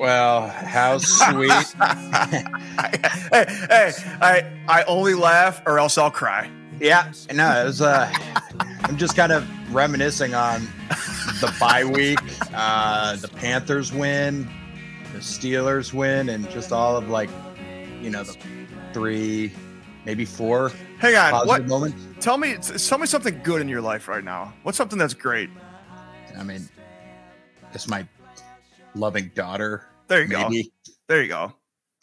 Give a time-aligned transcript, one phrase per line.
[0.00, 1.50] Well, how sweet.
[2.30, 2.44] hey,
[3.30, 6.50] hey, I I only laugh or else I'll cry.
[6.80, 7.82] yeah, no, it was.
[7.82, 8.10] Uh,
[8.84, 10.62] I'm just kind of reminiscing on
[11.42, 12.18] the bye week,
[12.54, 14.48] uh, the Panthers win,
[15.12, 17.28] the Steelers win, and just all of like,
[18.00, 18.36] you know, the
[18.94, 19.52] three,
[20.06, 21.68] maybe four Hang on, positive what?
[21.68, 22.24] moments.
[22.24, 24.54] Tell me, tell me something good in your life right now.
[24.62, 25.50] What's something that's great?
[26.38, 26.66] I mean,
[27.74, 28.06] it's my
[28.94, 29.86] loving daughter.
[30.10, 30.50] There you go.
[31.08, 31.54] There you go.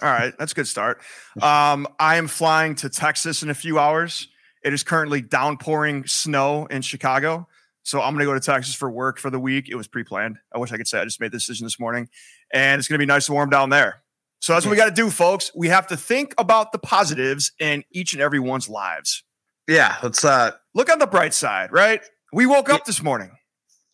[0.02, 1.02] All right, that's a good start.
[1.41, 4.27] Um, I am flying to Texas in a few hours.
[4.63, 7.47] It is currently downpouring snow in Chicago.
[7.83, 9.69] So I'm going to go to Texas for work for the week.
[9.69, 10.38] It was pre-planned.
[10.53, 12.09] I wish I could say I just made the decision this morning,
[12.52, 14.02] and it's going to be nice and warm down there.
[14.39, 15.52] So that's what we got to do, folks.
[15.55, 19.23] We have to think about the positives in each and every one's lives.
[19.67, 20.25] Yeah, let's.
[20.25, 22.02] uh Look on the bright side, right?
[22.33, 23.31] We woke up this morning.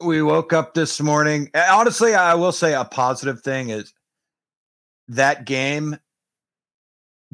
[0.02, 1.50] we woke up this morning.
[1.56, 3.94] Honestly, I will say a positive thing is
[5.10, 5.98] that game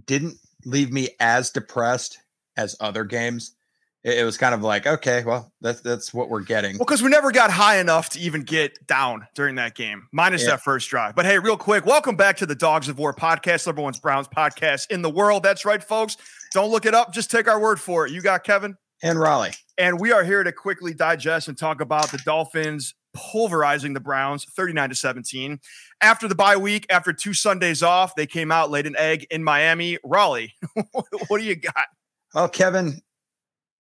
[0.06, 2.20] didn't leave me as depressed
[2.58, 3.56] as other games.
[4.04, 6.78] It, it was kind of like, okay, well, that's that's what we're getting.
[6.78, 10.44] Well, because we never got high enough to even get down during that game, minus
[10.44, 10.52] Yeah.
[10.52, 11.16] that first drive.
[11.16, 14.28] But hey, real quick, welcome back to the Dogs of War podcast, number one's Browns
[14.28, 15.44] podcast in the world.
[15.44, 16.16] That's right, folks.
[16.54, 17.14] Don't look it up.
[17.14, 18.12] Just take our word for it.
[18.12, 18.76] You got Kevin.
[19.02, 23.94] And Raleigh, And we are here to quickly digest and talk about the Dolphins pulverizing
[23.94, 25.60] the Browns 39 to 17.
[26.02, 29.44] After the bye week, after two Sundays off, they came out, laid an egg in
[29.44, 29.98] Miami.
[30.04, 30.54] Raleigh,
[30.92, 31.88] what do you got?
[32.34, 33.02] well, Kevin,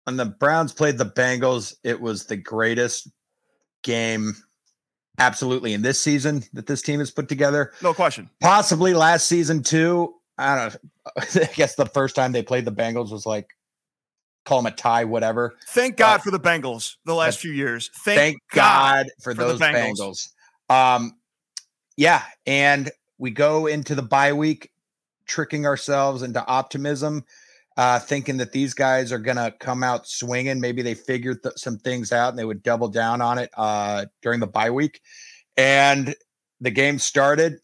[0.04, 3.08] when the Browns played the Bengals, it was the greatest
[3.82, 4.34] game,
[5.18, 7.72] absolutely, in this season that this team has put together.
[7.82, 8.30] No question.
[8.40, 10.14] possibly last season too.
[10.38, 10.80] I don't know.
[11.42, 13.48] I guess the first time they played the Bengals was like
[14.48, 15.56] call them a tie, whatever.
[15.68, 17.90] Thank God Uh, for the Bengals the last few years.
[18.04, 20.28] Thank, Thank, God, for, for those Bengals.
[20.70, 20.94] Bengals.
[20.96, 21.12] Um,
[21.96, 24.70] yeah, and we go into the bye week
[25.26, 27.24] tricking ourselves into optimism,
[27.76, 30.60] uh, thinking that these guys are gonna come out swinging.
[30.60, 34.06] Maybe they figured th- some things out and they would double down on it uh,
[34.22, 35.00] during the bye week.
[35.58, 36.14] And
[36.60, 37.58] the game started.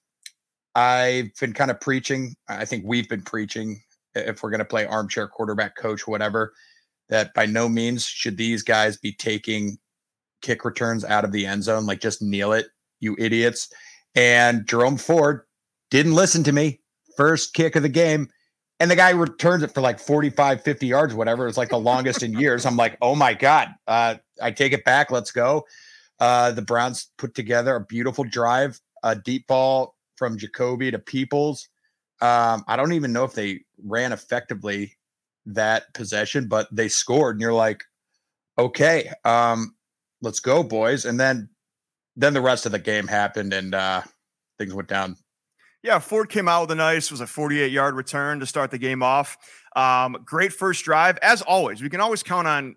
[0.74, 2.34] I've been kind of preaching.
[2.48, 3.80] I think we've been preaching.
[4.16, 6.52] If we're going to play armchair quarterback coach, whatever,
[7.08, 9.78] that by no means should these guys be taking
[10.42, 11.86] kick returns out of the end zone.
[11.86, 12.66] Like, just kneel it,
[13.00, 13.68] you idiots.
[14.14, 15.42] And Jerome Ford
[15.90, 16.80] didn't listen to me.
[17.16, 18.28] First kick of the game.
[18.80, 21.46] And the guy returns it for like 45, 50 yards, whatever.
[21.46, 22.66] It's like the longest in years.
[22.66, 23.68] I'm like, oh my God.
[23.86, 25.10] Uh, I take it back.
[25.10, 25.64] Let's go.
[26.18, 31.68] Uh, the Browns put together a beautiful drive, a deep ball from Jacoby to Peoples.
[32.20, 34.96] Um, I don't even know if they ran effectively
[35.46, 37.84] that possession, but they scored, and you're like,
[38.58, 39.74] okay, um,
[40.22, 41.04] let's go, boys.
[41.04, 41.48] And then
[42.16, 44.02] then the rest of the game happened and uh
[44.58, 45.16] things went down.
[45.82, 48.78] Yeah, Ford came out with a nice, was a 48 yard return to start the
[48.78, 49.36] game off.
[49.76, 51.18] Um, great first drive.
[51.18, 52.76] As always, we can always count on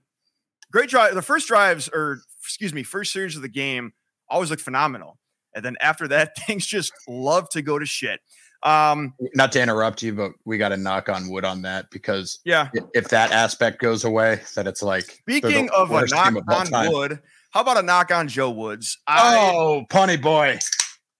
[0.71, 1.15] great drive.
[1.15, 3.93] The first drives, or excuse me, first series of the game
[4.29, 5.17] always look phenomenal.
[5.55, 8.19] And then after that, things just love to go to shit.
[8.63, 12.39] Um, Not to interrupt you, but we got to knock on wood on that because
[12.43, 12.69] yeah.
[12.93, 16.43] if that aspect goes away, that it's like they're the Speaking of a knock of
[16.49, 16.91] on time.
[16.91, 17.19] wood,
[17.51, 18.97] how about a knock on Joe Woods?
[19.07, 20.59] I, Oh, punny boy.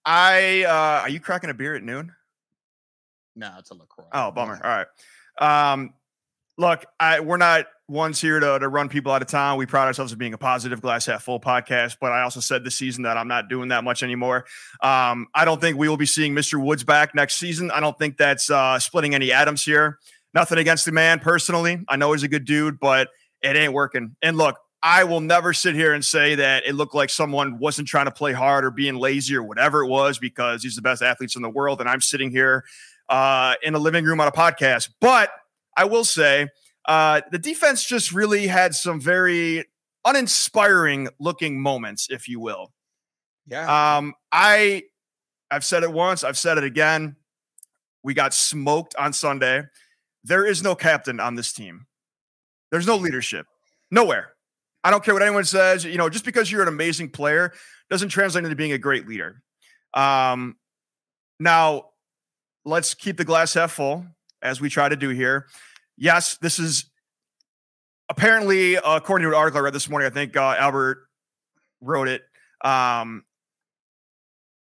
[0.04, 2.12] I, uh, are you cracking a beer at noon?
[3.36, 4.06] No, it's a LaCroix.
[4.12, 4.60] Oh, bummer.
[4.62, 4.84] All
[5.40, 5.72] right.
[5.72, 5.94] Um,
[6.58, 9.56] look, I we're not ones here to, to run people out of town.
[9.56, 12.62] We pride ourselves as being a positive glass half full podcast, but I also said
[12.62, 14.44] this season that I'm not doing that much anymore.
[14.82, 16.62] Um, I don't think we will be seeing Mr.
[16.62, 17.70] Woods back next season.
[17.70, 19.98] I don't think that's uh, splitting any atoms here.
[20.34, 21.82] Nothing against the man personally.
[21.88, 23.08] I know he's a good dude, but
[23.40, 24.16] it ain't working.
[24.20, 27.88] And look, I will never sit here and say that it looked like someone wasn't
[27.88, 31.02] trying to play hard or being lazy or whatever it was because he's the best
[31.02, 31.80] athletes in the world.
[31.80, 32.64] And I'm sitting here
[33.08, 34.90] uh, in a living room on a podcast.
[35.00, 35.30] But
[35.78, 36.48] I will say
[36.86, 39.64] uh, the defense just really had some very
[40.04, 42.72] uninspiring looking moments, if you will.
[43.46, 43.96] Yeah.
[43.96, 44.82] Um, I
[45.50, 47.16] I've said it once, I've said it again.
[48.02, 49.62] We got smoked on Sunday.
[50.24, 51.86] There is no captain on this team.
[52.70, 53.46] There's no leadership.
[53.90, 54.32] Nowhere.
[54.82, 55.84] I don't care what anyone says.
[55.84, 57.52] You know, just because you're an amazing player
[57.88, 59.42] doesn't translate into being a great leader.
[59.94, 60.56] Um,
[61.40, 61.90] now,
[62.64, 64.04] let's keep the glass half full
[64.42, 65.46] as we try to do here.
[65.98, 66.84] Yes, this is
[68.08, 70.98] apparently, uh, according to an article I read this morning, I think uh, Albert
[71.80, 72.22] wrote it.
[72.64, 73.24] Um,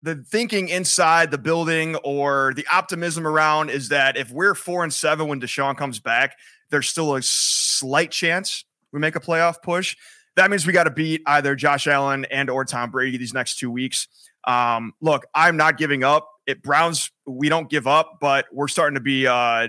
[0.03, 4.93] the thinking inside the building or the optimism around is that if we're four and
[4.93, 6.37] seven when Deshaun comes back,
[6.71, 9.97] there's still a slight chance we make a playoff push.
[10.37, 13.59] That means we got to beat either Josh Allen and or Tom Brady these next
[13.59, 14.09] two weeks.
[14.45, 16.29] Um, look, I'm not giving up.
[16.47, 19.69] It Browns, we don't give up, but we're starting to be uh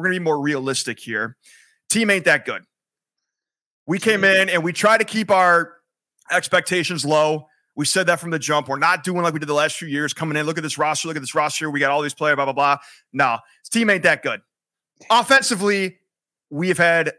[0.00, 1.36] we're gonna be more realistic here.
[1.90, 2.62] Team ain't that good.
[3.86, 5.74] We came in and we try to keep our
[6.30, 7.48] expectations low.
[7.76, 8.68] We said that from the jump.
[8.68, 10.46] We're not doing like we did the last few years, coming in.
[10.46, 11.08] Look at this roster.
[11.08, 11.70] Look at this roster.
[11.70, 12.78] We got all these players, blah, blah, blah.
[13.12, 14.40] No, this team ain't that good.
[15.10, 15.98] Offensively,
[16.50, 17.12] we have had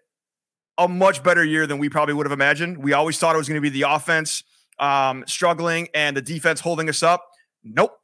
[0.78, 2.78] a much better year than we probably would have imagined.
[2.78, 4.44] We always thought it was going to be the offense
[4.80, 7.28] um, struggling and the defense holding us up.
[7.64, 8.00] Nope.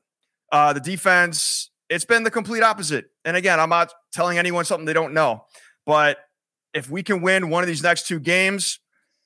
[0.52, 3.06] Uh, the defense, it's been the complete opposite.
[3.26, 5.46] And again, I'm not telling anyone something they don't know,
[5.86, 6.18] but
[6.74, 8.80] if we can win one of these next two games,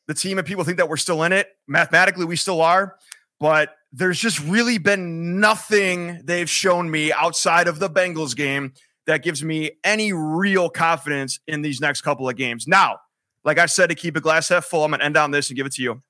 [0.08, 1.50] the team and people think that we're still in it.
[1.68, 2.98] Mathematically, we still are,
[3.40, 8.74] but there's just really been nothing they've shown me outside of the Bengals game
[9.08, 12.68] that gives me any real confidence in these next couple of games.
[12.68, 13.00] Now,
[13.44, 15.50] like I said, to keep a glass half full, I'm going to end on this
[15.50, 16.02] and give it to you.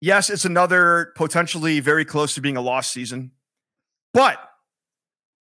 [0.00, 3.32] Yes, it's another potentially very close to being a lost season,
[4.14, 4.38] but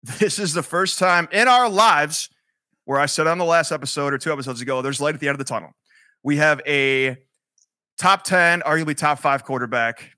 [0.19, 2.29] this is the first time in our lives
[2.85, 5.27] where I said on the last episode or two episodes ago, there's light at the
[5.27, 5.71] end of the tunnel.
[6.23, 7.17] We have a
[7.99, 10.11] top 10, arguably top five quarterback,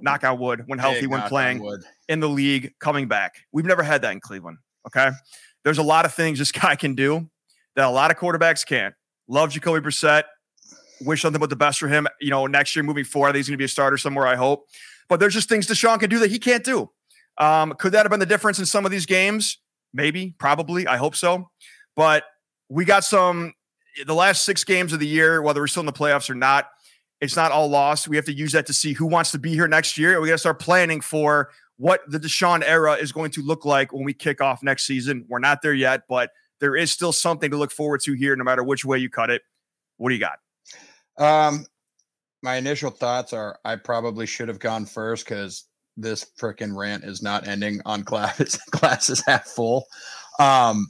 [0.00, 3.36] knockout wood, when healthy, Big when playing in the league, coming back.
[3.52, 4.58] We've never had that in Cleveland.
[4.86, 5.10] Okay.
[5.64, 7.28] There's a lot of things this guy can do
[7.76, 8.94] that a lot of quarterbacks can't.
[9.26, 10.24] Love Jacoby Brissett.
[11.00, 12.06] Wish nothing but the best for him.
[12.20, 14.26] You know, next year moving forward, I think he's going to be a starter somewhere,
[14.26, 14.66] I hope.
[15.08, 16.90] But there's just things Deshaun can do that he can't do.
[17.38, 19.58] Um, could that have been the difference in some of these games?
[19.92, 20.86] Maybe, probably.
[20.86, 21.50] I hope so.
[21.96, 22.24] But
[22.68, 23.54] we got some,
[24.06, 26.66] the last six games of the year, whether we're still in the playoffs or not,
[27.20, 28.08] it's not all lost.
[28.08, 30.20] We have to use that to see who wants to be here next year.
[30.20, 33.92] We got to start planning for what the Deshaun era is going to look like
[33.92, 35.24] when we kick off next season.
[35.28, 38.44] We're not there yet, but there is still something to look forward to here, no
[38.44, 39.42] matter which way you cut it.
[39.96, 40.38] What do you got?
[41.16, 41.66] Um,
[42.42, 45.64] my initial thoughts are I probably should have gone first because
[45.96, 49.86] this freaking rant is not ending on class classes half full.
[50.38, 50.86] Um,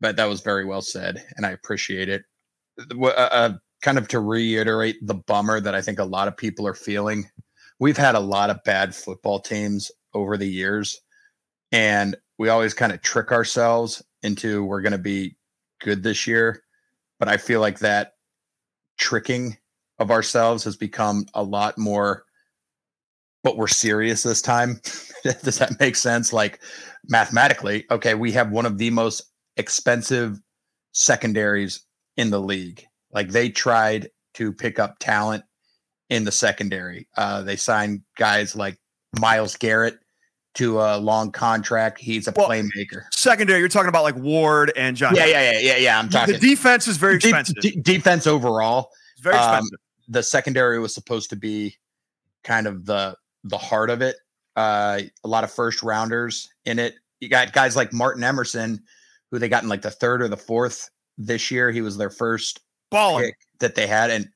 [0.00, 2.22] but that was very well said, and I appreciate it.
[2.78, 3.52] Uh, uh,
[3.82, 7.28] kind of to reiterate the bummer that I think a lot of people are feeling.
[7.80, 11.00] We've had a lot of bad football teams over the years,
[11.72, 15.36] and we always kind of trick ourselves into we're going to be
[15.80, 16.62] good this year.
[17.18, 18.14] But I feel like that
[18.98, 19.56] tricking
[19.98, 22.24] of ourselves has become a lot more
[23.44, 24.80] but we're serious this time
[25.42, 26.60] does that make sense like
[27.08, 29.22] mathematically okay we have one of the most
[29.56, 30.38] expensive
[30.92, 31.84] secondaries
[32.16, 35.44] in the league like they tried to pick up talent
[36.10, 38.76] in the secondary uh, they signed guys like
[39.20, 39.98] Myles Garrett
[40.54, 44.96] to a long contract he's a Well, playmaker Secondary, you're talking about like Ward and
[44.96, 45.14] John.
[45.14, 47.56] yeah yeah yeah yeah yeah i'm talking The defense is very expensive.
[47.56, 49.78] de- defense overall it's very um, expensive.
[50.08, 51.76] the secondary was supposed to be
[52.42, 53.14] kind of the
[53.48, 54.16] the heart of it.
[54.56, 56.94] Uh, a lot of first rounders in it.
[57.20, 58.82] You got guys like Martin Emerson,
[59.30, 61.70] who they got in like the third or the fourth this year.
[61.70, 62.60] He was their first
[63.18, 64.28] pick that they had, and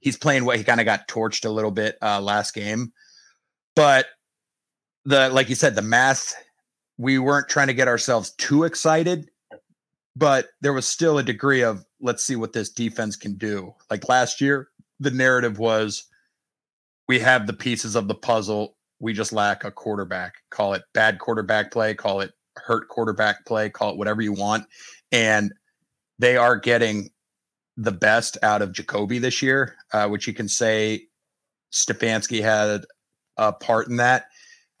[0.00, 2.92] he's playing what he kind of got torched a little bit uh, last game.
[3.74, 4.06] But
[5.04, 6.34] the like you said, the math,
[6.98, 9.30] we weren't trying to get ourselves too excited,
[10.16, 13.74] but there was still a degree of let's see what this defense can do.
[13.90, 14.68] Like last year,
[15.00, 16.04] the narrative was
[17.08, 18.76] we have the pieces of the puzzle.
[19.00, 20.34] We just lack a quarterback.
[20.50, 24.66] Call it bad quarterback play, call it hurt quarterback play, call it whatever you want.
[25.10, 25.52] And
[26.18, 27.10] they are getting
[27.76, 31.06] the best out of Jacoby this year, uh, which you can say
[31.72, 32.84] Stefanski had
[33.36, 34.26] a part in that.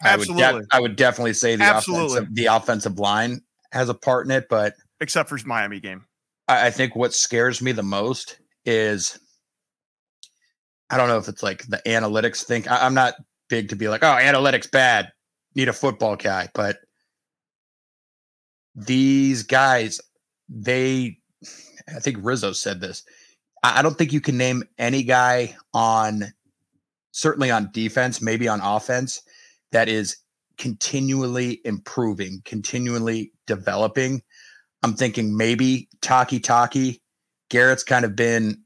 [0.02, 0.60] I would, Absolutely.
[0.60, 2.18] def- I would definitely say the Absolutely.
[2.18, 3.40] offensive, the offensive line
[3.72, 6.04] has a part in it, but except for his Miami game.
[6.48, 9.18] I, I think what scares me the most is
[10.92, 12.68] I don't know if it's like the analytics thing.
[12.68, 13.14] I, I'm not
[13.48, 15.10] big to be like, oh, analytics bad,
[15.54, 16.78] need a football guy, but
[18.74, 20.00] these guys,
[20.48, 21.18] they,
[21.88, 23.02] I think Rizzo said this.
[23.62, 26.32] I, I don't think you can name any guy on,
[27.12, 29.22] certainly on defense, maybe on offense,
[29.72, 30.18] that is
[30.58, 34.22] continually improving, continually developing.
[34.82, 37.00] I'm thinking maybe Taki Taki.
[37.48, 38.61] Garrett's kind of been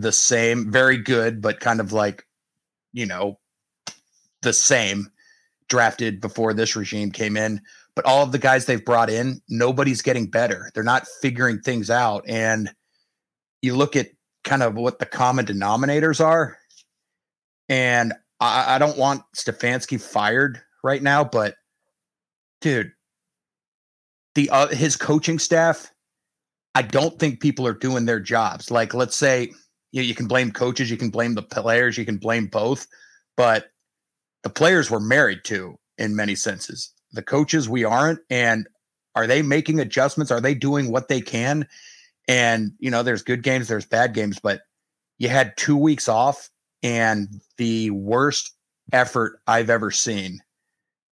[0.00, 2.26] the same, very good, but kind of like,
[2.92, 3.38] you know,
[4.42, 5.10] the same.
[5.68, 7.60] drafted before this regime came in,
[7.94, 10.70] but all of the guys they've brought in, nobody's getting better.
[10.74, 12.24] They're not figuring things out.
[12.26, 12.70] And
[13.62, 14.08] you look at
[14.44, 16.56] kind of what the common denominators are.
[17.68, 21.56] And I, I don't want Stefanski fired right now, but
[22.60, 22.92] dude,
[24.34, 25.92] the uh, his coaching staff,
[26.74, 28.70] I don't think people are doing their jobs.
[28.70, 29.52] Like, let's say
[29.92, 32.86] you, you can blame coaches, you can blame the players, you can blame both,
[33.36, 33.70] but
[34.42, 36.92] the players were married to in many senses.
[37.12, 38.68] The coaches we aren't, and
[39.14, 40.30] are they making adjustments?
[40.30, 41.66] Are they doing what they can?
[42.28, 44.60] And you know, there's good games, there's bad games, but
[45.18, 46.50] you had two weeks off,
[46.82, 48.52] and the worst
[48.92, 50.40] effort I've ever seen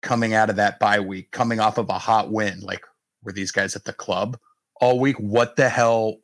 [0.02, 2.60] coming out of that bye week, coming off of a hot win.
[2.60, 2.86] Like,
[3.24, 4.38] were these guys at the club
[4.82, 5.18] all week?
[5.18, 6.18] What the hell?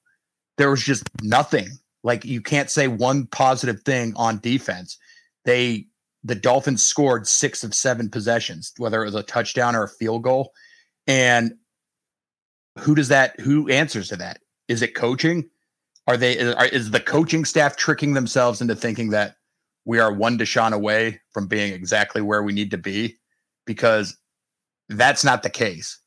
[0.57, 1.69] There was just nothing.
[2.03, 4.97] Like, you can't say one positive thing on defense.
[5.45, 5.87] They,
[6.23, 10.23] the Dolphins scored six of seven possessions, whether it was a touchdown or a field
[10.23, 10.53] goal.
[11.07, 11.53] And
[12.77, 14.39] who does that, who answers to that?
[14.67, 15.49] Is it coaching?
[16.07, 19.35] Are they, are, is the coaching staff tricking themselves into thinking that
[19.85, 23.17] we are one Deshaun away from being exactly where we need to be?
[23.65, 24.17] Because
[24.87, 25.99] that's not the case.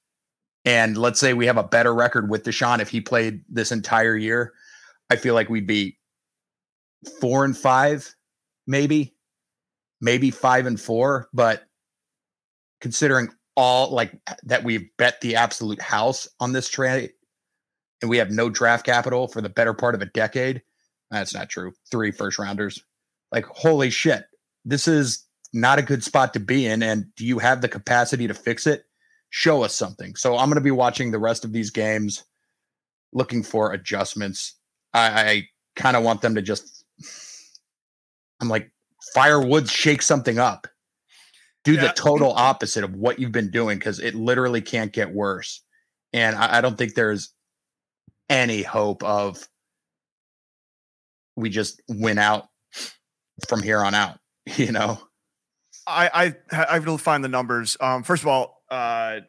[0.65, 4.17] And let's say we have a better record with Deshaun if he played this entire
[4.17, 4.53] year.
[5.13, 5.99] I feel like we'd be
[7.21, 8.15] four and five,
[8.67, 9.15] maybe,
[10.01, 11.29] maybe five and four.
[11.35, 11.65] But
[12.81, 17.13] considering all like that, we've bet the absolute house on this trade
[18.01, 20.63] and we have no draft capital for the better part of a decade.
[21.11, 21.73] That's not true.
[21.91, 22.83] Three first rounders.
[23.31, 24.25] Like, holy shit,
[24.65, 26.83] this is not a good spot to be in.
[26.83, 28.85] And do you have the capacity to fix it?
[29.29, 30.17] Show us something.
[30.17, 32.25] So I'm going to be watching the rest of these games,
[33.13, 34.55] looking for adjustments.
[34.95, 36.85] I, I kind of want them to just,
[38.41, 38.71] I'm like,
[39.15, 40.67] firewood, shake something up.
[41.65, 41.83] Do yeah.
[41.83, 45.63] the total opposite of what you've been doing because it literally can't get worse.
[46.13, 47.33] And I, I don't think there's
[48.29, 49.47] any hope of
[51.37, 52.49] we just win out
[53.49, 54.19] from here on out,
[54.57, 54.99] you know?
[55.87, 57.77] I I I will find the numbers.
[57.81, 59.21] Um, first of all, uh,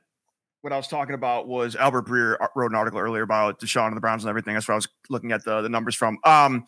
[0.63, 3.87] what I was talking about was Albert Breer uh, wrote an article earlier about Deshaun
[3.87, 4.53] and the Browns and everything.
[4.53, 6.17] That's what I was looking at the the numbers from.
[6.23, 6.65] Um,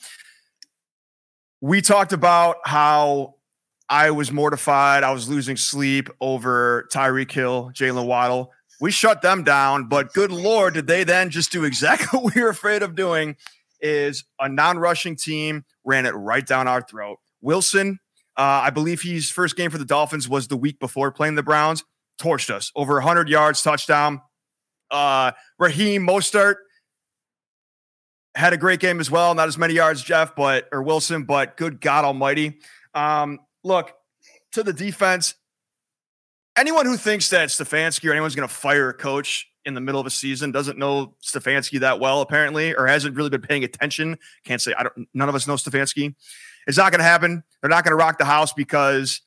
[1.61, 3.35] we talked about how
[3.87, 5.03] I was mortified.
[5.03, 8.51] I was losing sleep over Tyreek Hill, Jaylen Waddle.
[8.81, 12.41] We shut them down, but good lord, did they then just do exactly what we
[12.41, 13.37] were afraid of doing?
[13.79, 17.19] Is a non-rushing team ran it right down our throat.
[17.41, 17.99] Wilson,
[18.35, 21.43] uh, I believe his first game for the Dolphins was the week before playing the
[21.43, 21.85] Browns.
[22.19, 24.21] Torched us over 100 yards, touchdown.
[24.89, 26.55] Uh, Raheem Mostert
[28.35, 29.33] had a great game as well.
[29.33, 32.59] Not as many yards, Jeff, but or Wilson, but good God Almighty.
[32.93, 33.93] Um, look
[34.53, 35.35] to the defense.
[36.57, 39.99] Anyone who thinks that Stefanski or anyone's going to fire a coach in the middle
[39.99, 44.17] of a season doesn't know Stefanski that well, apparently, or hasn't really been paying attention.
[44.45, 45.07] Can't say I don't.
[45.13, 46.15] None of us know Stefanski.
[46.67, 47.43] It's not going to happen.
[47.61, 49.21] They're not going to rock the house because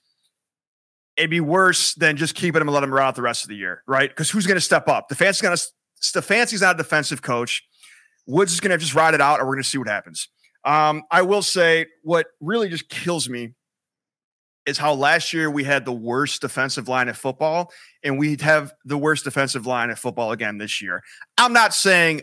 [1.18, 3.48] it'd be worse than just keeping him and let him ride out the rest of
[3.48, 4.08] the year, right?
[4.08, 5.08] Because who's going to step up?
[5.08, 5.66] The Stefanski's going to
[6.12, 7.64] The Stefanski's not a defensive coach.
[8.26, 10.28] Woods is going to just ride it out, and we're going to see what happens.
[10.64, 13.54] Um, I will say what really just kills me
[14.64, 17.72] is how last year we had the worst defensive line of football,
[18.04, 21.02] and we'd have the worst defensive line of football again this year.
[21.36, 22.22] I'm not saying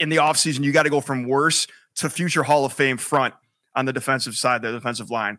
[0.00, 3.34] in the offseason you got to go from worse to future Hall of Fame front
[3.74, 5.38] on the defensive side, the defensive line.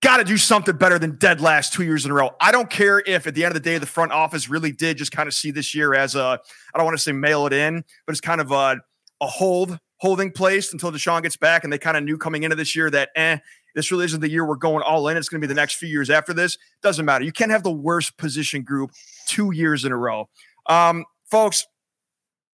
[0.00, 2.30] Got to do something better than dead last two years in a row.
[2.40, 4.96] I don't care if at the end of the day the front office really did
[4.96, 6.38] just kind of see this year as a
[6.72, 8.80] I don't want to say mail it in, but it's kind of a
[9.20, 12.54] a hold holding place until Deshaun gets back, and they kind of knew coming into
[12.54, 13.38] this year that eh,
[13.74, 15.16] this really isn't the year we're going all in.
[15.16, 16.56] It's going to be the next few years after this.
[16.80, 17.24] Doesn't matter.
[17.24, 18.92] You can't have the worst position group
[19.26, 20.28] two years in a row,
[20.66, 21.66] um, folks.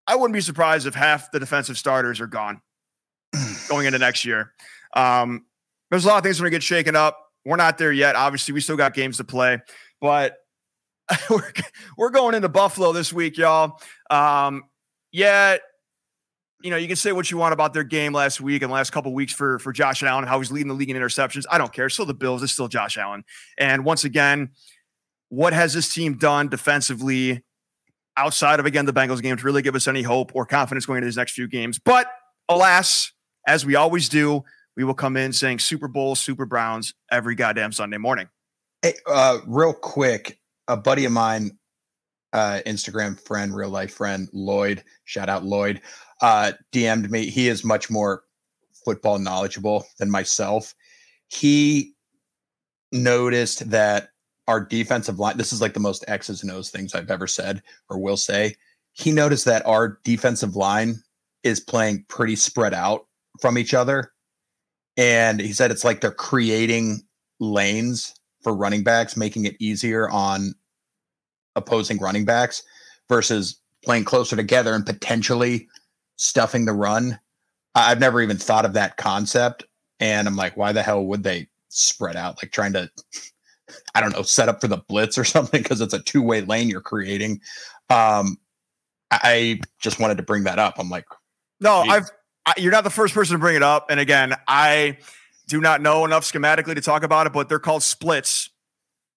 [0.07, 2.61] I wouldn't be surprised if half the defensive starters are gone
[3.69, 4.51] going into next year.
[4.95, 5.45] Um,
[5.89, 7.24] there's a lot of things going to get shaken up.
[7.45, 8.15] We're not there yet.
[8.15, 9.59] Obviously, we still got games to play,
[10.01, 10.37] but
[11.29, 11.51] we're,
[11.97, 13.79] we're going into Buffalo this week, y'all.
[14.09, 14.63] Um,
[15.11, 15.57] yeah,
[16.61, 18.91] you know, you can say what you want about their game last week and last
[18.91, 21.45] couple weeks for for Josh Allen, how he's leading the league in interceptions.
[21.49, 21.89] I don't care.
[21.89, 22.41] Still the Bills.
[22.41, 23.23] It's still Josh Allen.
[23.57, 24.49] And once again,
[25.29, 27.43] what has this team done defensively
[28.17, 30.97] outside of again the Bengals game to really give us any hope or confidence going
[30.97, 31.77] into these next few games?
[31.77, 32.07] But
[32.49, 33.11] alas,
[33.45, 34.43] as we always do,
[34.75, 38.27] we will come in saying Super Bowl, Super Browns every goddamn Sunday morning.
[38.81, 41.57] Hey, uh, real quick, a buddy of mine,
[42.33, 45.81] uh, Instagram friend, real life friend, Lloyd, shout out Lloyd,
[46.21, 47.29] uh, DM'd me.
[47.29, 48.23] He is much more
[48.83, 50.75] football knowledgeable than myself.
[51.27, 51.95] He
[52.91, 54.09] noticed that
[54.47, 55.37] our defensive line.
[55.37, 58.55] This is like the most X's and O's things I've ever said or will say.
[58.93, 61.01] He noticed that our defensive line
[61.43, 63.07] is playing pretty spread out
[63.41, 64.11] from each other.
[64.97, 67.01] And he said it's like they're creating
[67.39, 70.53] lanes for running backs, making it easier on
[71.55, 72.63] opposing running backs
[73.09, 75.67] versus playing closer together and potentially
[76.15, 77.19] stuffing the run.
[77.75, 79.65] I've never even thought of that concept.
[79.99, 82.41] And I'm like, why the hell would they spread out?
[82.41, 82.89] Like trying to,
[83.95, 86.41] I don't know, set up for the blitz or something because it's a two way
[86.41, 87.41] lane you're creating.
[87.89, 88.37] Um,
[89.11, 90.75] I just wanted to bring that up.
[90.77, 91.05] I'm like,
[91.59, 91.93] no, geez.
[91.93, 92.09] I've,
[92.45, 93.89] I, you're not the first person to bring it up.
[93.89, 94.97] And again, I
[95.47, 98.49] do not know enough schematically to talk about it, but they're called splits.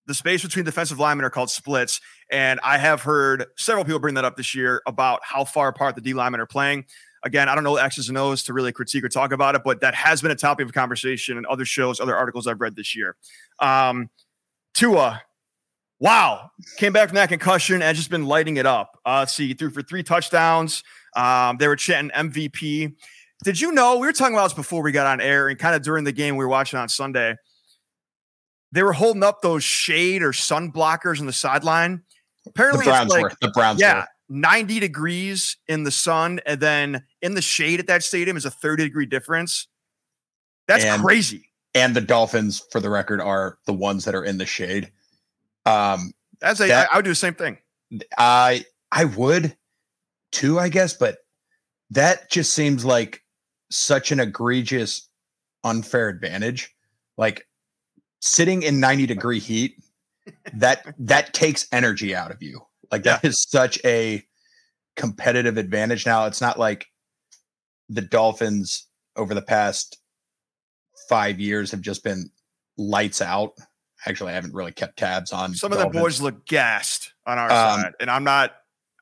[0.06, 2.00] The space between defensive linemen are called splits.
[2.30, 5.94] And I have heard several people bring that up this year about how far apart
[5.94, 6.86] the D linemen are playing.
[7.24, 9.80] Again, I don't know X's and O's to really critique or talk about it, but
[9.80, 12.94] that has been a topic of conversation in other shows, other articles I've read this
[12.94, 13.16] year.
[13.58, 14.08] Um,
[14.74, 15.22] Tua,
[15.98, 18.98] wow, came back from that concussion and just been lighting it up.
[19.04, 20.84] Uh, let's see, threw for three touchdowns.
[21.16, 22.94] Um, they were chanting MVP.
[23.44, 25.76] Did you know we were talking about this before we got on air and kind
[25.76, 27.36] of during the game we were watching on Sunday?
[28.72, 32.02] They were holding up those shade or sun blockers on the sideline.
[32.46, 33.80] Apparently, the Browns like, were the Browns.
[33.80, 34.06] Yeah, were.
[34.28, 38.50] 90 degrees in the sun, and then in the shade at that stadium is a
[38.50, 39.68] 30 degree difference.
[40.66, 41.48] That's and, crazy.
[41.74, 44.90] And the Dolphins, for the record, are the ones that are in the shade.
[45.64, 47.58] Um, As a, that, I, I would do the same thing.
[48.18, 49.56] I I would
[50.32, 51.18] too, I guess, but
[51.90, 53.22] that just seems like
[53.70, 55.08] such an egregious,
[55.64, 56.74] unfair advantage.
[57.16, 57.46] Like
[58.20, 59.76] sitting in 90 degree heat,
[60.54, 62.60] that that takes energy out of you.
[62.90, 63.30] Like that yeah.
[63.30, 64.24] is such a
[64.96, 66.06] competitive advantage.
[66.06, 66.86] Now it's not like
[67.88, 69.98] the Dolphins over the past
[71.08, 72.30] five years have just been
[72.76, 73.52] lights out.
[74.06, 75.86] Actually, I haven't really kept tabs on some Dolphins.
[75.86, 78.54] of the boys look gassed on our um, side, and I'm not.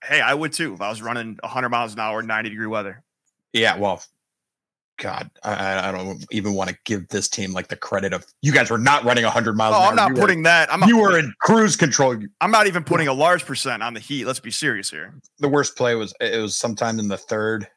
[0.03, 3.03] Hey, I would too if I was running 100 miles an hour, 90 degree weather.
[3.53, 4.03] Yeah, well,
[4.99, 8.51] God, I, I, don't even want to give this team like the credit of you
[8.51, 9.75] guys were not running 100 miles.
[9.77, 10.73] Oh, I'm not you putting were, that.
[10.73, 12.17] I'm you were in cruise control.
[12.41, 14.25] I'm not even putting a large percent on the heat.
[14.25, 15.15] Let's be serious here.
[15.39, 17.69] The worst play was it was sometime in the third.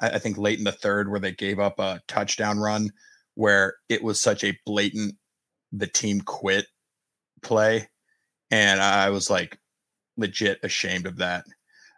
[0.00, 2.90] I, I think late in the third where they gave up a touchdown run
[3.34, 5.14] where it was such a blatant
[5.72, 6.66] the team quit
[7.42, 7.86] play,
[8.50, 9.58] and I was like
[10.16, 11.44] legit ashamed of that.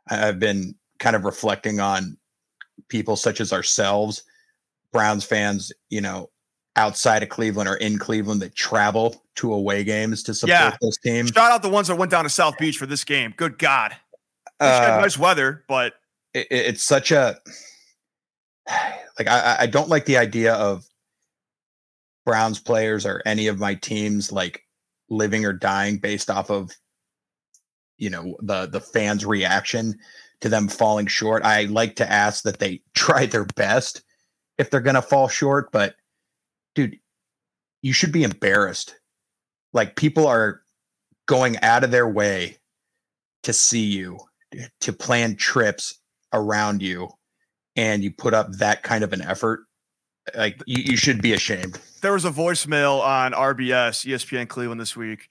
[0.08, 2.16] I've been kind of reflecting on
[2.90, 4.22] people such as ourselves,
[4.92, 6.28] Browns fans, you know,
[6.76, 10.76] outside of Cleveland or in Cleveland that travel to away games to support yeah.
[10.80, 11.26] this team.
[11.26, 13.32] Shout out the ones that went down to South Beach for this game.
[13.36, 13.96] Good God.
[14.58, 15.94] Uh, nice weather, but
[16.34, 17.38] it, it's such a
[19.18, 20.84] like I, I don't like the idea of
[22.26, 24.62] Browns players or any of my teams like
[25.08, 26.70] living or dying based off of
[27.96, 29.98] you know the the fans reaction
[30.40, 31.42] to them falling short.
[31.44, 34.02] I like to ask that they try their best
[34.58, 35.94] if they're going to fall short, but
[36.74, 36.98] dude,
[37.82, 38.94] you should be embarrassed.
[39.72, 40.62] Like people are
[41.26, 42.58] going out of their way
[43.44, 44.18] to see you,
[44.80, 45.98] to plan trips
[46.32, 47.08] around you,
[47.76, 49.60] and you put up that kind of an effort.
[50.36, 51.80] Like you, you should be ashamed.
[52.02, 55.28] There was a voicemail on RBS, ESPN Cleveland this week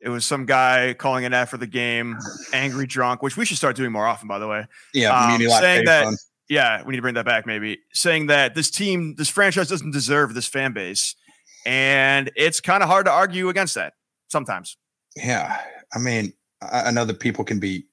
[0.00, 2.16] it was some guy calling an after the game,
[2.52, 4.66] angry drunk, which we should start doing more often, by the way.
[4.94, 6.04] Yeah, um, saying that.
[6.04, 6.16] Fun.
[6.48, 7.44] Yeah, we need to bring that back.
[7.46, 11.16] Maybe saying that this team, this franchise doesn't deserve this fan base,
[11.64, 13.94] and it's kind of hard to argue against that
[14.28, 14.76] sometimes.
[15.16, 15.60] Yeah,
[15.92, 16.32] I mean,
[16.62, 17.86] I, know that people can be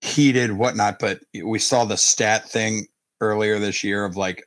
[0.00, 2.86] heated, whatnot, but we saw the stat thing
[3.20, 4.44] earlier this year of like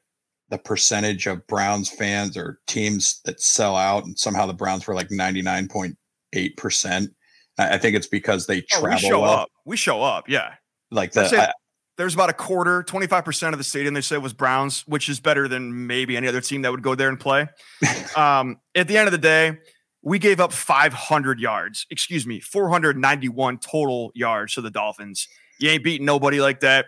[0.49, 4.95] the percentage of Browns fans or teams that sell out, and somehow the Browns were
[4.95, 5.97] like ninety nine point
[6.33, 7.11] eight percent.
[7.59, 8.89] I think it's because they travel.
[8.89, 9.31] Oh, we show well.
[9.31, 9.49] up.
[9.65, 10.29] We show up.
[10.29, 10.53] Yeah.
[10.91, 11.55] Like that.
[11.97, 15.47] there's about a quarter, 25% of the stadium they said was Browns, which is better
[15.47, 17.47] than maybe any other team that would go there and play.
[18.15, 19.57] um, at the end of the day,
[20.01, 25.27] we gave up 500 yards, excuse me, 491 total yards to the Dolphins.
[25.59, 26.85] You ain't beating nobody like that.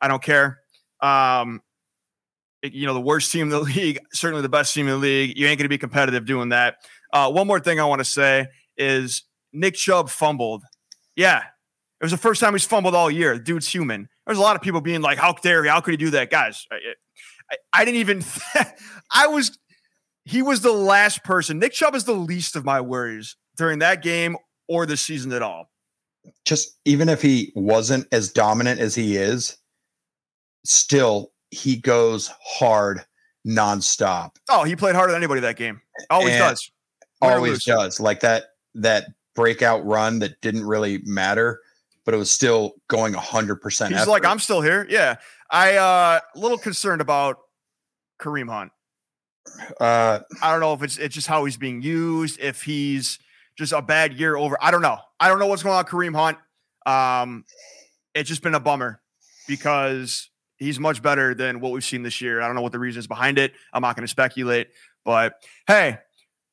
[0.00, 0.60] I don't care.
[1.00, 1.60] Um,
[2.62, 5.36] you know, the worst team in the league, certainly the best team in the league.
[5.36, 6.76] You ain't going to be competitive doing that.
[7.12, 10.64] Uh, one more thing I want to say is Nick Chubb fumbled.
[11.16, 13.38] Yeah, it was the first time he's fumbled all year.
[13.38, 14.08] The dude's human.
[14.26, 15.70] There's a lot of people being like, "How dare he?
[15.70, 16.76] How could he do that?" Guys, I,
[17.50, 18.24] I, I didn't even.
[19.12, 19.58] I was.
[20.24, 21.58] He was the last person.
[21.58, 24.36] Nick Chubb is the least of my worries during that game
[24.68, 25.70] or this season at all.
[26.44, 29.56] Just even if he wasn't as dominant as he is,
[30.64, 33.04] still he goes hard
[33.46, 34.36] nonstop.
[34.48, 35.80] Oh, he played harder than anybody that game.
[36.10, 36.70] Always and, does.
[37.20, 38.00] always does.
[38.00, 41.60] Like that that breakout run that didn't really matter,
[42.04, 43.94] but it was still going hundred percent.
[43.94, 44.86] He's like, I'm still here.
[44.88, 45.16] Yeah.
[45.50, 47.38] I uh a little concerned about
[48.20, 48.72] Kareem Hunt.
[49.80, 53.18] Uh I don't know if it's it's just how he's being used, if he's
[53.56, 54.56] just a bad year over.
[54.60, 54.98] I don't know.
[55.20, 56.38] I don't know what's going on Kareem Hunt.
[56.86, 57.44] Um
[58.14, 59.00] it's just been a bummer
[59.48, 62.40] because he's much better than what we've seen this year.
[62.40, 63.52] I don't know what the reason is behind it.
[63.72, 64.68] I'm not going to speculate,
[65.04, 65.34] but
[65.66, 65.98] hey,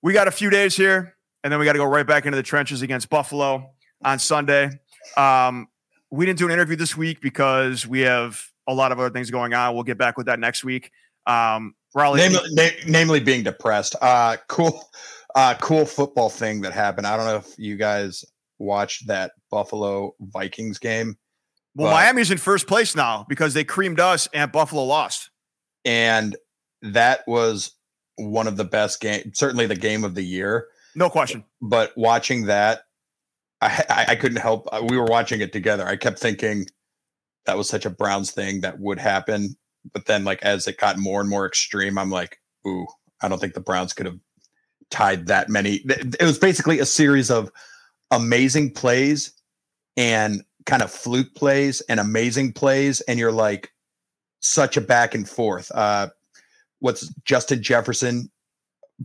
[0.02, 2.36] we got a few days here, and then we got to go right back into
[2.36, 3.72] the trenches against Buffalo
[4.04, 4.70] on Sunday.
[5.18, 5.68] Um,
[6.12, 9.32] we didn't do an interview this week because we have a lot of other things
[9.32, 9.74] going on.
[9.74, 10.92] We'll get back with that next week.
[11.26, 13.96] Um, Raleigh, namely, na- namely being depressed.
[14.02, 14.84] Uh, cool,
[15.36, 17.08] uh, cool football thing that happened.
[17.08, 18.26] I don't know if you guys
[18.58, 21.18] watched that Buffalo Vikings game.
[21.76, 25.30] Well, Miami's in first place now because they creamed us and Buffalo lost.
[25.86, 26.36] And
[26.82, 27.72] that was
[28.18, 30.68] one of the best games, certainly the game of the year.
[30.96, 31.44] No question.
[31.62, 32.84] But watching that,
[33.62, 34.68] I, I, couldn't help.
[34.72, 35.86] Uh, we were watching it together.
[35.86, 36.66] I kept thinking
[37.46, 39.56] that was such a Browns thing that would happen.
[39.94, 42.88] But then, like as it got more and more extreme, I'm like, ooh,
[43.22, 44.20] I don't think the Browns could have
[44.90, 45.82] tied that many.
[45.86, 47.52] It was basically a series of
[48.12, 49.34] amazing plays
[49.98, 53.72] and kind of fluke plays and amazing plays, and you're like
[54.42, 55.72] such a back and forth.
[55.74, 56.10] Uh,
[56.80, 58.32] what's Justin Jefferson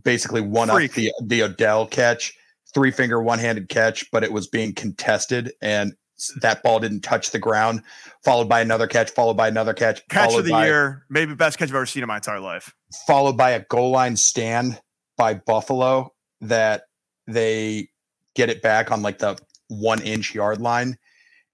[0.03, 2.33] basically one up the the Odell catch,
[2.73, 5.93] three finger one handed catch, but it was being contested and
[6.41, 7.81] that ball didn't touch the ground.
[8.23, 11.57] Followed by another catch, followed by another catch, catch of the by, year, maybe best
[11.57, 12.73] catch I've ever seen in my entire life.
[13.05, 14.79] Followed by a goal line stand
[15.17, 16.83] by Buffalo that
[17.27, 17.89] they
[18.35, 20.97] get it back on like the one inch yard line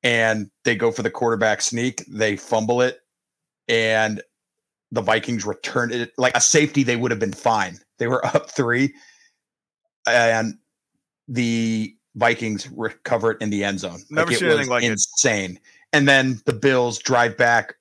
[0.04, 2.04] and they go for the quarterback sneak.
[2.08, 3.00] They fumble it,
[3.68, 4.22] and
[4.92, 6.84] the Vikings return it like a safety.
[6.84, 7.80] They would have been fine.
[8.02, 8.94] They were up three,
[10.08, 10.56] and
[11.28, 14.02] the Vikings recover it in the end zone.
[14.10, 15.52] Never like seen anything like insane.
[15.52, 15.62] It.
[15.94, 17.76] And then the Bills drive back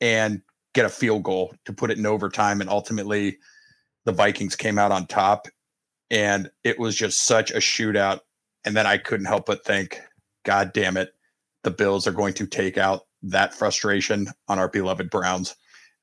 [0.00, 0.42] and
[0.74, 3.38] get a field goal to put it in overtime, and ultimately,
[4.04, 5.48] the Vikings came out on top.
[6.10, 8.20] And it was just such a shootout.
[8.64, 9.98] And then I couldn't help but think,
[10.44, 11.14] God damn it
[11.62, 15.54] the Bills are going to take out that frustration on our beloved Browns,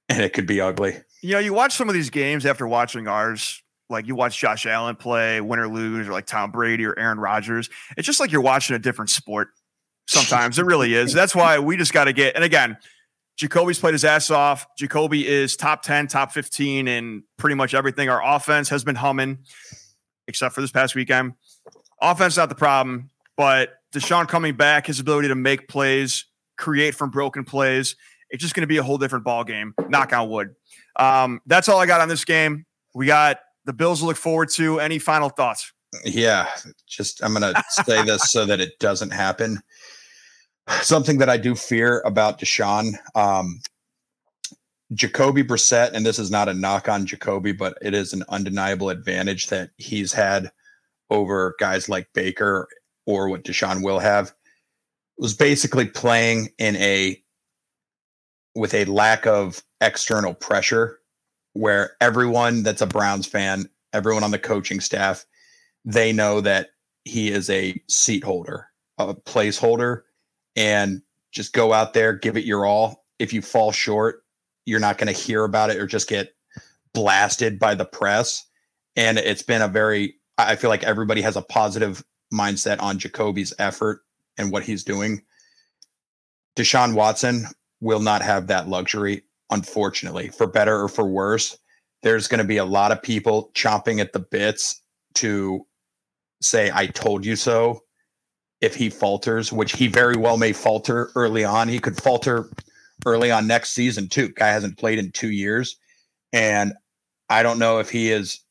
[0.07, 0.97] and it could be ugly.
[1.21, 3.61] You know, you watch some of these games after watching ours.
[3.89, 7.19] Like you watch Josh Allen play, win or lose, or like Tom Brady or Aaron
[7.19, 7.69] Rodgers.
[7.97, 9.49] It's just like you're watching a different sport.
[10.07, 11.11] Sometimes it really is.
[11.11, 12.35] That's why we just got to get.
[12.35, 12.77] And again,
[13.37, 14.67] Jacoby's played his ass off.
[14.77, 18.09] Jacoby is top 10, top 15 in pretty much everything.
[18.09, 19.39] Our offense has been humming,
[20.27, 21.33] except for this past weekend.
[22.01, 26.25] Offense not the problem, but Deshaun coming back, his ability to make plays,
[26.57, 27.95] create from broken plays,
[28.29, 29.73] it's just going to be a whole different ball game.
[29.87, 30.55] Knock on wood.
[30.95, 32.65] Um, that's all I got on this game.
[32.93, 34.79] We got the Bills to look forward to.
[34.79, 35.71] Any final thoughts?
[36.05, 36.47] Yeah,
[36.87, 39.59] just I'm going to say this so that it doesn't happen.
[40.81, 43.59] Something that I do fear about Deshaun, um,
[44.93, 48.89] Jacoby Brissett, and this is not a knock on Jacoby, but it is an undeniable
[48.89, 50.51] advantage that he's had
[51.09, 52.67] over guys like Baker
[53.05, 54.31] or what Deshaun will have,
[55.17, 57.19] was basically playing in a
[58.59, 60.99] with a lack of external pressure
[61.53, 65.25] where everyone that's a Browns fan, everyone on the coaching staff,
[65.85, 66.71] they know that
[67.05, 68.67] he is a seat holder,
[68.97, 70.01] a placeholder,
[70.57, 73.05] and just go out there, give it your all.
[73.17, 74.23] If you fall short,
[74.65, 76.33] you're not going to hear about it or just get
[76.93, 78.45] blasted by the press.
[78.97, 83.53] And it's been a very, I feel like everybody has a positive mindset on Jacoby's
[83.57, 84.01] effort
[84.37, 85.21] and what he's doing.
[86.57, 87.45] Deshaun Watson
[87.81, 91.57] will not have that luxury, unfortunately, for better or for worse.
[92.03, 94.81] There's going to be a lot of people chomping at the bits
[95.15, 95.65] to
[96.41, 97.81] say, I told you so.
[98.61, 102.49] If he falters, which he very well may falter early on, he could falter
[103.05, 104.29] early on next season, too.
[104.29, 105.77] Guy hasn't played in two years.
[106.33, 106.73] And
[107.29, 108.43] I don't know if he is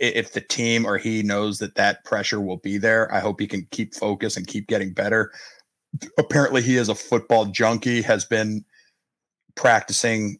[0.00, 3.46] if the team or he knows that that pressure will be there, I hope he
[3.46, 5.30] can keep focus and keep getting better.
[6.18, 8.64] Apparently, he is a football junkie, has been
[9.54, 10.38] practicing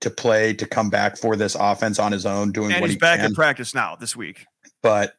[0.00, 2.96] to play to come back for this offense on his own, doing and what he's
[2.96, 3.26] he back can.
[3.26, 4.46] in practice now this week.
[4.82, 5.14] But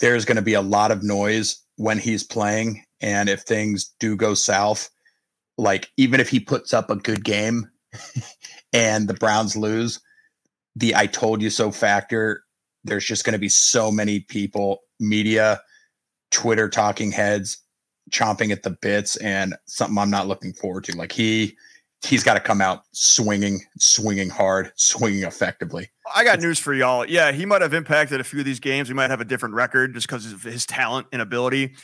[0.00, 4.16] there's going to be a lot of noise when he's playing, and if things do
[4.16, 4.90] go south,
[5.58, 7.68] like even if he puts up a good game
[8.72, 10.00] and the Browns lose,
[10.74, 12.42] the "I told you so" factor
[12.84, 15.60] there's just going to be so many people, media,
[16.30, 17.58] Twitter talking heads
[18.10, 20.96] chomping at the bits and something I'm not looking forward to.
[20.96, 21.56] Like he
[22.04, 25.88] he's got to come out swinging, swinging hard, swinging effectively.
[26.14, 27.06] I got news for y'all.
[27.06, 28.88] Yeah, he might have impacted a few of these games.
[28.88, 31.74] He might have a different record just because of his talent and ability.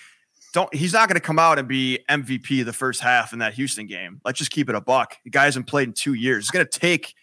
[0.53, 3.55] Don't he's not going to come out and be MVP the first half in that
[3.55, 4.21] Houston game.
[4.25, 5.17] Let's just keep it a buck.
[5.25, 6.45] The guy hasn't played in two years.
[6.45, 7.15] It's going to take,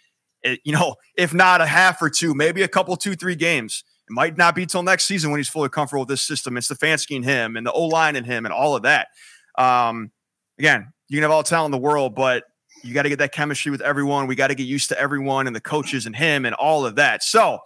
[0.44, 3.84] eh, you know, if not a half or two, maybe a couple, two, three games.
[4.10, 6.66] It might not be till next season when he's fully comfortable with this system and
[6.66, 9.10] Stefanski and him and the O line and him and all of that.
[9.58, 10.12] Um,
[10.58, 12.44] again, you can have all the talent in the world, but
[12.84, 14.26] you got to get that chemistry with everyone.
[14.26, 16.96] We got to get used to everyone and the coaches and him and all of
[16.96, 17.24] that.
[17.24, 17.60] So,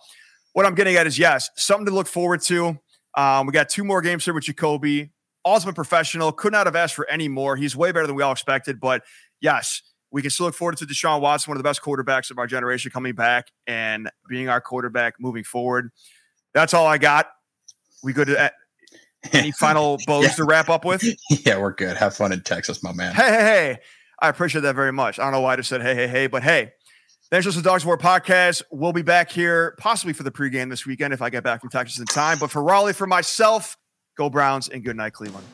[0.54, 2.78] what I'm getting at is yes, something to look forward to.
[3.16, 5.12] Um, we got two more games here with Jacoby.
[5.46, 6.32] Ultimate professional.
[6.32, 7.56] Could not have asked for any more.
[7.56, 8.80] He's way better than we all expected.
[8.80, 9.04] But
[9.42, 12.38] yes, we can still look forward to Deshaun Watson, one of the best quarterbacks of
[12.38, 15.90] our generation, coming back and being our quarterback moving forward.
[16.54, 17.28] That's all I got.
[18.04, 18.54] We good uh, at
[19.34, 20.32] any final bows yeah.
[20.34, 21.04] to wrap up with?
[21.46, 21.98] Yeah, we're good.
[21.98, 23.14] Have fun in Texas, my man.
[23.14, 23.80] Hey, hey, hey.
[24.20, 25.20] I appreciate that very much.
[25.20, 26.72] I don't know why I just said hey, hey, hey, but hey,
[27.30, 28.62] thanks for the Dogs War podcast.
[28.72, 31.70] We'll be back here possibly for the pregame this weekend if I get back from
[31.70, 32.38] Texas in time.
[32.40, 33.78] But for Raleigh, for myself,
[34.16, 35.46] go Browns and good night, Cleveland.